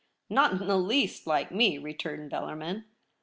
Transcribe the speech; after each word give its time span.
* 0.19 0.21
Not 0.31 0.53
in 0.53 0.65
the 0.67 0.77
least 0.79 1.27
like 1.27 1.51
me,' 1.51 1.77
returned 1.77 2.31
Bellar 2.31 2.55
min. 2.57 2.85